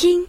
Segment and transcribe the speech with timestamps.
[0.00, 0.26] 听。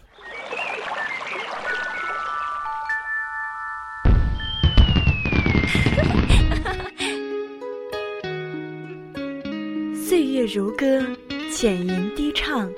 [9.95, 11.07] 岁月如歌，
[11.49, 12.69] 浅吟低唱，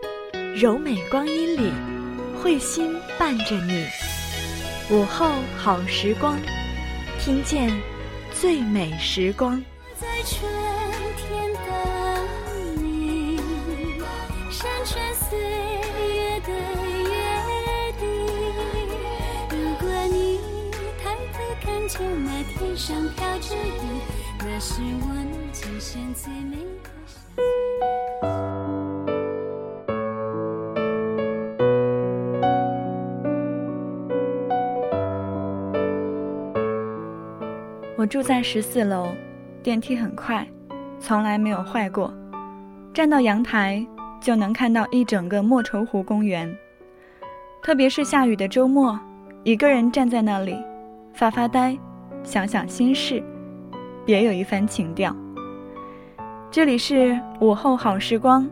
[0.55, 1.71] 柔美光阴里，
[2.39, 3.87] 慧心伴着你。
[4.91, 6.37] 午后好时光，
[7.19, 7.75] 听见
[8.31, 9.59] 最美时光。
[9.99, 10.47] 在春
[11.17, 11.73] 天等
[12.77, 13.39] 你，
[14.51, 15.03] 山川
[22.75, 23.99] 上飘着雨，
[24.39, 26.57] 那是我能见现最美。
[37.95, 39.07] 我住在十四楼，
[39.61, 40.45] 电梯很快，
[40.99, 42.13] 从来没有坏过。
[42.93, 43.85] 站到阳台
[44.19, 46.53] 就能看到一整个莫愁湖公园。
[47.61, 48.99] 特别是下雨的周末，
[49.43, 50.57] 一个人站在那里，
[51.13, 51.77] 发发呆，
[52.23, 53.21] 想想心事，
[54.05, 55.13] 别有一番情调。
[56.49, 58.49] 这里是午后好时光，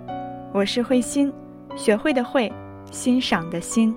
[0.53, 1.31] 我是慧心，
[1.75, 2.51] 学会的会，
[2.91, 3.95] 欣赏的欣。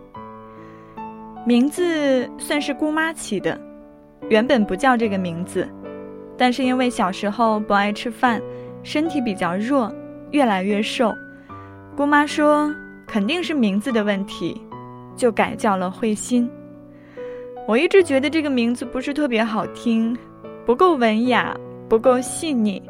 [1.44, 3.60] 名字算是姑妈起的。
[4.30, 5.68] 原本不叫这个名字，
[6.38, 8.40] 但是因为小时候不爱吃饭，
[8.84, 9.92] 身体比较弱，
[10.30, 11.12] 越来越瘦。
[11.96, 12.72] 姑妈说
[13.06, 14.62] 肯定是名字的问题，
[15.16, 16.48] 就改叫了慧心。
[17.66, 20.14] 我一直觉得这个名字不是特别好听，
[20.66, 21.56] 不够文雅，
[21.88, 22.82] 不够细腻。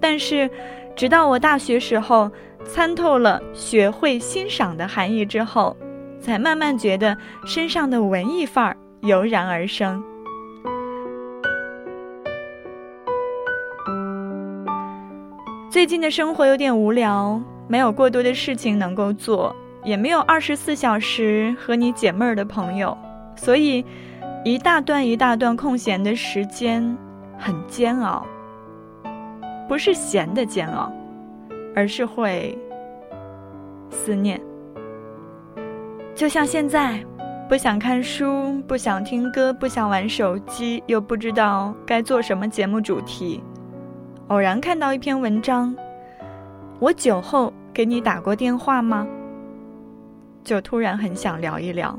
[0.00, 0.48] 但是，
[0.94, 2.30] 直到我大学时候
[2.64, 5.76] 参透了学会欣赏的含义之后，
[6.20, 10.00] 才慢慢觉得身上的文艺范儿油然而生。
[15.68, 22.96] 最近的生活有点无聊，没有过多的事情能够做，也没有二十四小时和你解闷儿的朋友，
[23.36, 23.84] 所以
[24.44, 26.96] 一大段一大段空闲的时间
[27.38, 28.26] 很煎熬。
[29.66, 30.92] 不是闲的煎熬，
[31.74, 32.56] 而是会
[33.90, 34.38] 思念。
[36.14, 37.02] 就像现在，
[37.48, 43.42] 不想看书，不想听歌，不想玩手机，又不知道该做什么节目主题。
[44.28, 45.74] 偶然看到一篇文章，
[46.78, 49.06] 我酒后给你打过电话吗？
[50.44, 51.98] 就突然很想聊一聊。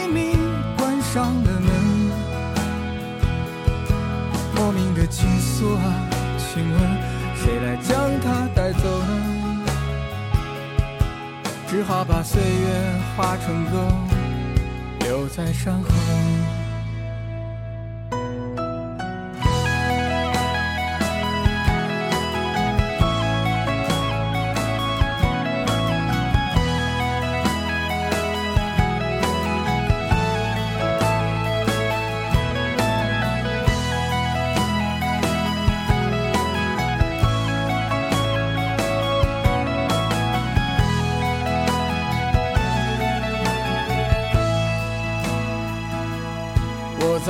[5.11, 5.83] 倾诉啊，
[6.37, 6.79] 请问
[7.35, 9.65] 谁来将它带走呢？
[11.67, 12.67] 只好把岁月
[13.15, 13.87] 化成歌，
[15.01, 16.60] 留在山河。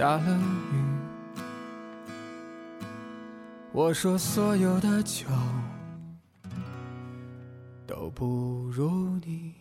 [0.00, 0.38] 下了
[0.72, 0.76] 雨。
[3.70, 5.26] 我说所有的酒
[7.86, 8.90] 都不如
[9.22, 9.52] 你。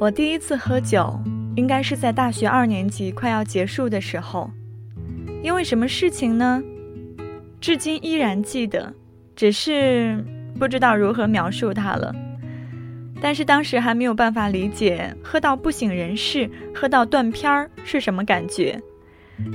[0.00, 1.20] 我第一次喝酒，
[1.56, 4.50] 应该是在大学二年级快要结束的时候。
[5.42, 6.62] 因为什么事情呢？
[7.62, 8.92] 至今依然记得，
[9.36, 10.22] 只是
[10.58, 12.12] 不知道如何描述它了。
[13.20, 18.78] 但是当时还没有办法理解喝到不省人事、喝到断片儿是什么感觉。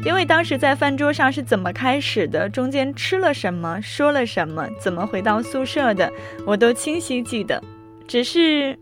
[0.05, 6.09] 因为当时在饭桌上是怎么开始的，中间吃了什么，说了什么，怎么回到宿舍的，
[6.45, 7.61] 我都清晰记得。
[8.07, 8.79] 只是。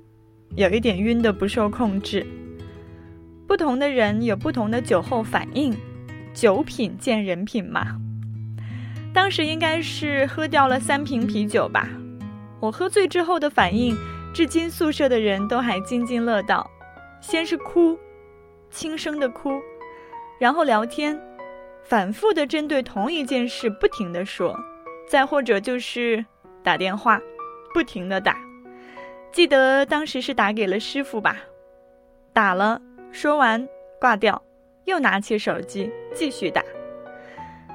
[0.56, 2.26] 有一点晕的不受控制。
[3.48, 5.76] 不同的人有不同的酒后反应，
[6.34, 8.00] 酒品见人品嘛。
[9.16, 11.88] 当时应该是喝掉了三瓶啤酒吧。
[12.60, 13.98] 我喝醉之后的反应，
[14.34, 16.70] 至今宿舍的人都还津津乐道。
[17.22, 17.98] 先是哭，
[18.70, 19.62] 轻声的哭，
[20.38, 21.18] 然后聊天，
[21.82, 24.54] 反复的针对同一件事不停的说，
[25.10, 26.24] 再或者就是
[26.62, 27.20] 打电话，
[27.74, 28.38] 不停的打。
[29.32, 31.38] 记得当时是打给了师傅吧，
[32.34, 32.82] 打了，
[33.14, 33.66] 说完
[34.00, 34.44] 挂掉，
[34.84, 36.62] 又拿起手机继续打。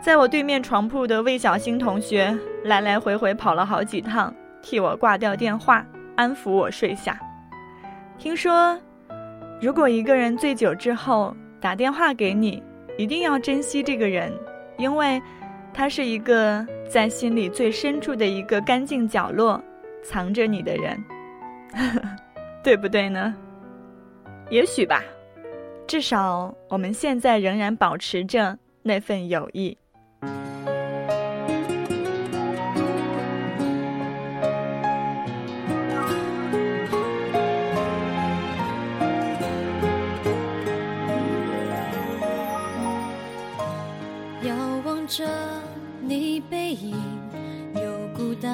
[0.02, 5.84] 在我对面床铺的魏小星同学来来回回跑了好几趟，替我挂掉电话，
[6.16, 7.20] 安抚我睡下。
[8.18, 8.78] 听说，
[9.60, 12.62] 如果一个人醉酒之后打电话给你，
[12.96, 14.32] 一定要珍惜这个人，
[14.78, 15.20] 因为
[15.74, 19.62] 他是一个在心里最深处的一个干净角落
[20.02, 21.04] 藏着你的人。
[22.64, 23.34] 对不对呢？
[24.48, 25.02] 也许吧，
[25.86, 29.76] 至少我们现在仍然保持着那份友谊。
[30.22, 30.28] 遥
[44.84, 45.26] 望着
[46.02, 46.94] 你背影，
[47.74, 47.80] 又
[48.14, 48.52] 孤单，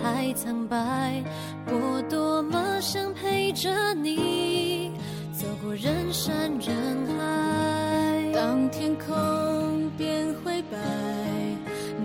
[0.00, 1.22] 太苍白。
[1.66, 4.92] 我多么想陪着你
[5.32, 8.07] 走过人山人海，
[8.38, 10.78] 当天空变灰白，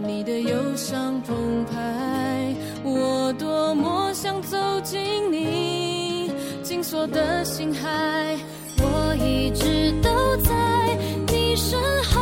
[0.04, 6.32] 你的忧伤澎湃，我多么想走进你
[6.64, 8.36] 紧锁的心海，
[8.80, 10.98] 我一直都在
[11.28, 12.13] 你身后。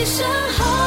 [0.00, 0.24] 你身
[0.56, 0.79] 后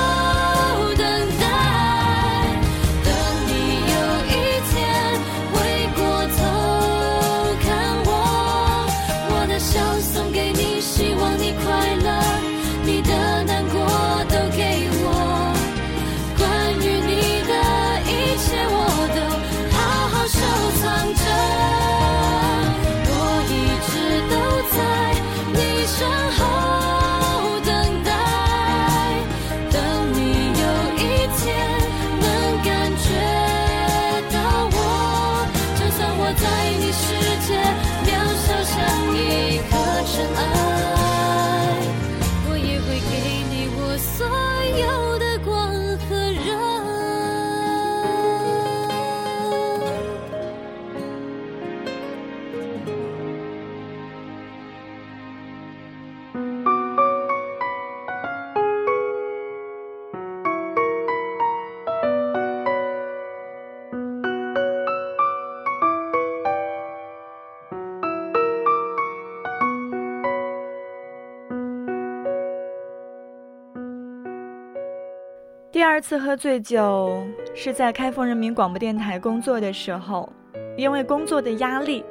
[75.84, 80.32] 第二次喝醉酒是在开封人民广播电台工作的时候，
[80.78, 82.06] 因为工作的压力，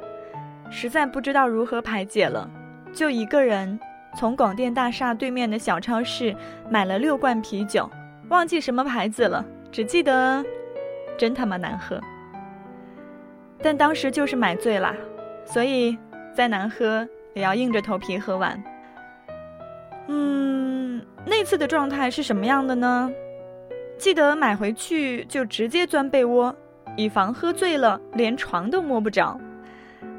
[0.69, 2.47] 实在不知道如何排解了，
[2.93, 3.79] 就一个人
[4.15, 6.35] 从广电大厦对面的小超市
[6.69, 7.89] 买了六罐啤酒，
[8.29, 10.45] 忘记什么牌子了，只记得
[11.17, 11.99] 真他妈难喝。
[13.59, 14.95] 但当时就是买醉啦，
[15.45, 15.97] 所以
[16.35, 18.63] 再难喝也要硬着头皮喝完。
[20.09, 23.11] 嗯，那次的状态是什么样的呢？
[24.03, 26.53] 记得买回去就直接钻被窝，
[26.97, 29.39] 以防喝醉了连床都摸不着。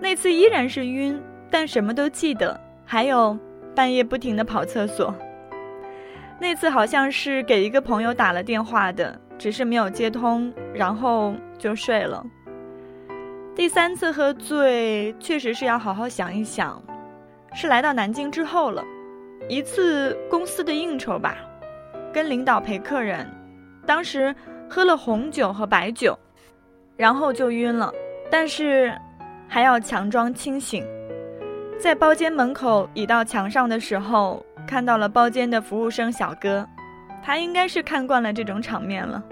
[0.01, 3.39] 那次依然是晕，但什么都记得，还有
[3.77, 5.15] 半夜不停的跑厕所。
[6.41, 12.25] 那次好像是给一个朋友打了电话的，只是没有接通，然后就睡了。
[13.55, 16.83] 第三次喝醉，确实是要好好想一想，
[17.53, 18.83] 是来到南京之后了，
[19.47, 21.37] 一次公司的应酬吧，
[22.15, 23.31] 跟领导陪客人。
[23.87, 24.35] 当时
[24.69, 26.19] 喝了红酒和白酒，
[26.97, 27.93] 然后就晕了，
[28.31, 28.93] 但是
[29.49, 30.85] 还要强装清醒。
[31.79, 36.67] 在包间门口倚到墙上的时候，看到了包间的服务生小哥，
[37.23, 39.23] 他应该是看惯了这种场面了。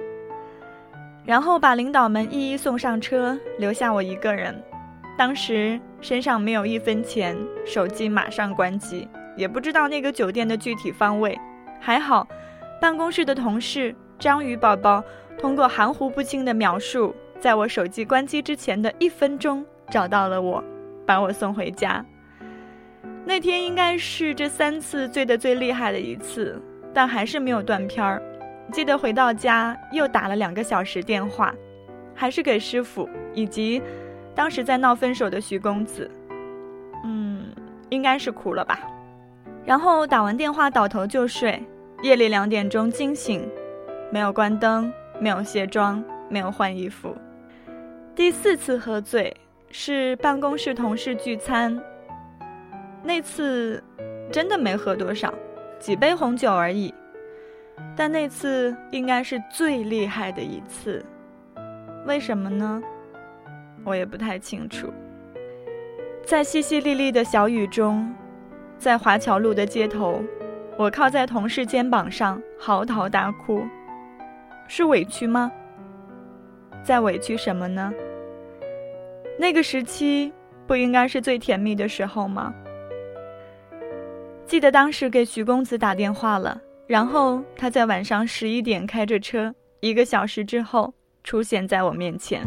[1.25, 4.61] 然后把领导们一一送上车，留下我一个人。
[5.16, 11.38] 当时身上没有一分钱，手机马上关机，也不知道那个酒店的具体方位。
[11.80, 12.26] 还好，
[12.80, 15.02] 办公室的同事章鱼宝宝
[15.37, 20.62] 通过含糊不清的描述，在我手机关机之前的一分钟找到了我，
[21.05, 22.07] 把我送回家。
[23.25, 26.62] 那天应该是这三次醉得最厉害的一次，
[26.95, 28.23] 但还是没有断片儿。
[28.71, 31.52] 记得回到家又打了两个小时电话，
[32.14, 33.83] 还是给师傅以及
[34.37, 36.09] 当时在闹分手的徐公子。
[37.05, 37.47] 嗯，
[37.91, 38.79] 应该是哭了吧。
[39.64, 41.61] 然后打完电话倒头就睡，
[42.05, 43.50] 夜里两点钟惊醒，
[44.12, 47.16] 没有关灯，没有卸妆，没有换衣服。
[48.14, 49.35] 第四次喝醉
[49.71, 51.83] 是办公室同事聚餐。
[53.02, 53.83] 那次
[54.31, 55.33] 真的没喝多少，
[55.78, 56.92] 几杯红酒而已。
[57.97, 61.02] 但那次应该是最厉害的一次，
[62.07, 62.83] 为什么呢？
[63.83, 64.92] 我也不太清楚。
[66.23, 68.14] 在淅淅沥沥的小雨中，
[68.76, 70.23] 在华侨路的街头，
[70.76, 73.64] 我靠在同事肩膀上嚎啕大哭，
[74.75, 75.52] 是委屈吗？
[76.83, 77.93] 在委屈什么呢？
[79.38, 80.33] 那个时期
[80.67, 82.55] 不应该是最甜蜜的时候吗？
[84.47, 92.41] 记得当时给徐公子打电话了，然后他在晚上十一点开着车，一个小时之后出现在我面前。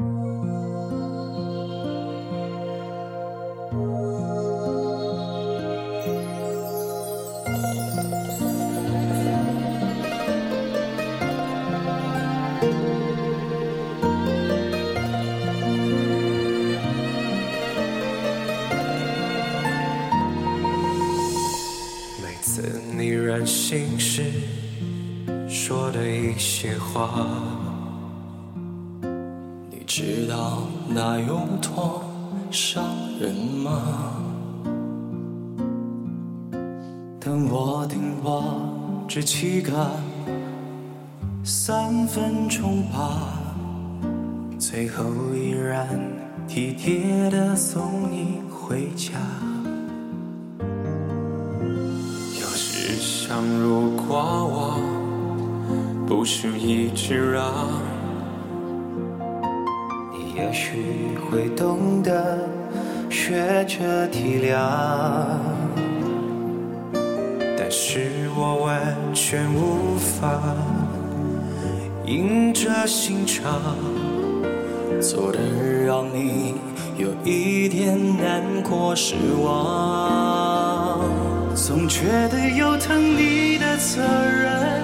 [26.45, 27.25] 些话，
[29.01, 32.03] 你知道那有多
[32.51, 32.85] 伤
[33.19, 33.81] 人吗？
[37.19, 38.43] 等我顶多
[39.07, 39.73] 只期赶
[41.43, 43.39] 三分钟吧，
[44.59, 45.03] 最后
[45.33, 45.99] 依然
[46.47, 49.13] 体贴的送你回家。
[52.39, 54.79] 有时想，如果我
[56.07, 57.81] 不是一直让，
[60.13, 62.47] 你也许会懂得
[63.09, 64.55] 学着体谅。
[67.57, 70.39] 但是我完全无法
[72.05, 73.75] 硬着心肠，
[75.01, 75.39] 做的
[75.87, 76.53] 让你
[76.97, 81.01] 有一点难过失望。
[81.55, 84.83] 总觉得有疼你的责任，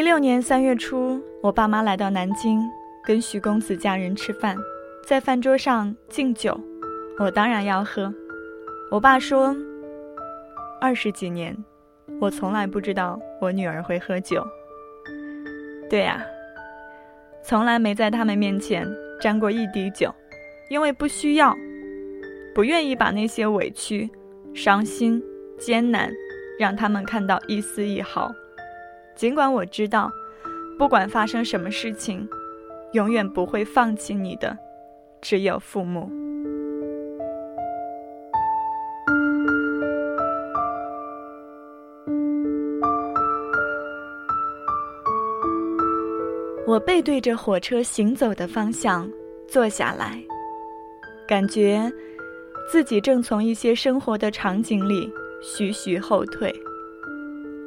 [0.00, 2.58] 一六年三月初，我爸妈来到南京，
[3.04, 4.56] 跟徐公子家人吃饭，
[5.04, 6.58] 在饭桌上敬酒，
[7.18, 8.10] 我当然要喝。
[8.90, 9.54] 我爸说。
[10.80, 11.54] 二十几年，
[12.18, 14.42] 我从来不知道我女儿会喝酒。
[15.90, 16.24] 对呀，
[17.44, 18.88] 从来没在他们面前
[19.20, 20.10] 沾过一滴酒，
[20.70, 21.54] 因为不需要，
[22.54, 24.08] 不愿意把那些委屈、
[24.54, 25.22] 伤心、
[25.58, 26.10] 艰难
[26.58, 28.32] 让他们看到一丝一毫。
[29.20, 30.10] 尽管我知道，
[30.78, 32.26] 不管发生什么事情，
[32.92, 34.56] 永远不会放弃你的，
[35.20, 36.10] 只有父母。
[46.66, 49.06] 我背对着火车行走的方向
[49.46, 50.18] 坐下来，
[51.28, 51.92] 感觉
[52.72, 56.50] 自己正从一些生活的场景里徐徐后退，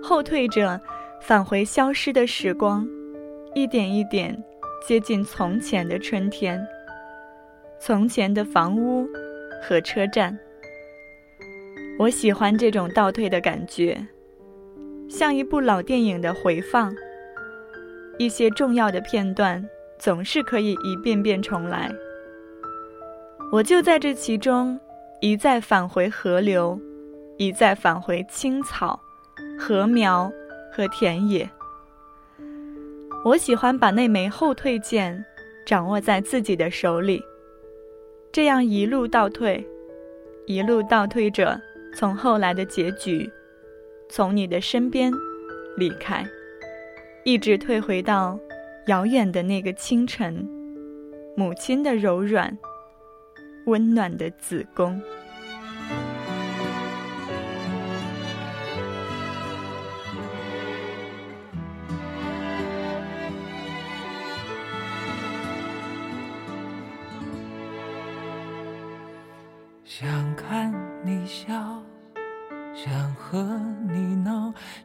[0.02, 0.82] 后退着
[1.24, 2.86] 返回消失的时光，
[3.56, 4.38] 一点一点
[4.86, 6.62] 接近从前的春天，
[7.80, 9.08] 从前的房屋
[9.62, 10.38] 和车站。
[11.98, 14.06] 我喜欢这种倒退的感觉，
[15.08, 16.94] 像一部老电影的回放。
[18.20, 19.66] 一些重要的片段
[19.98, 21.90] 总是可以一遍遍重来。
[23.50, 24.78] 我就在这其中，
[25.22, 26.78] 一再返回河流，
[27.38, 29.00] 一再返回青草、
[29.58, 30.30] 禾苗
[30.76, 31.48] 和田野。
[33.24, 35.24] 我喜欢把那枚后退键
[35.66, 37.24] 掌握在自己的手里，
[38.32, 39.66] 这样一路倒退，
[40.48, 41.62] 一路倒退着，
[41.96, 43.32] 从后来的结局，
[44.10, 45.12] 从你的身边
[45.78, 46.26] 离开，
[47.24, 48.38] 一直退回到
[48.88, 50.46] 遥远的那个清晨，
[51.38, 52.58] 母亲的柔软、
[53.68, 55.02] 温暖的子宫。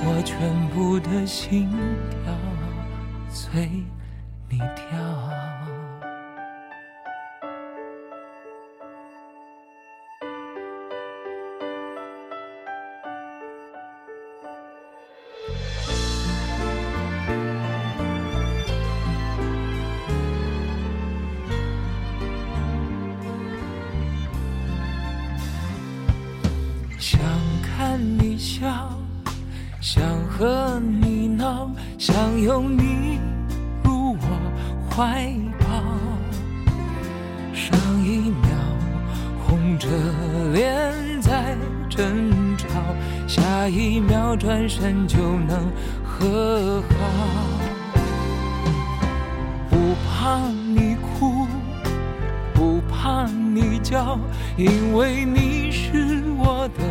[0.00, 1.68] 我全部的心
[2.24, 2.32] 跳
[3.28, 3.84] 随
[4.48, 5.27] 你跳？
[44.80, 45.72] 身就能
[46.04, 46.94] 和好。
[49.68, 50.38] 不怕
[50.72, 51.48] 你哭，
[52.54, 54.16] 不怕你叫，
[54.56, 56.84] 因为你是我的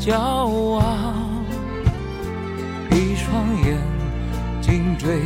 [0.00, 1.14] 骄傲。
[2.90, 3.30] 一双
[3.64, 3.78] 眼
[4.60, 5.20] 睛追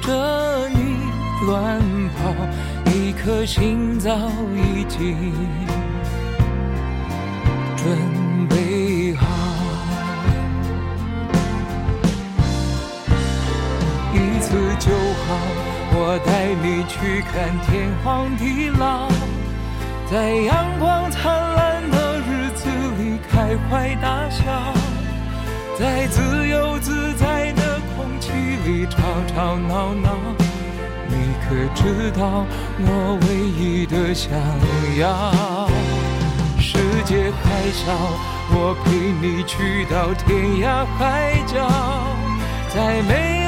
[0.00, 0.96] 着你
[1.46, 1.78] 乱
[2.16, 2.32] 跑，
[2.90, 4.16] 一颗心早
[4.56, 5.34] 已经
[7.76, 7.86] 准
[8.48, 8.56] 备
[14.12, 14.90] 一次就
[15.26, 15.36] 好，
[15.92, 19.08] 我带你去看天荒地老，
[20.10, 22.68] 在阳光灿烂的日子
[22.98, 24.42] 里开怀大笑，
[25.78, 28.32] 在自由自在的空气
[28.64, 28.96] 里吵
[29.28, 30.16] 吵闹闹。
[31.10, 32.44] 你可知道
[32.80, 34.30] 我唯一的想
[34.98, 35.68] 要？
[36.58, 37.92] 世界还小，
[38.50, 38.90] 我陪
[39.20, 41.68] 你去到天涯海角，
[42.68, 43.47] 在没有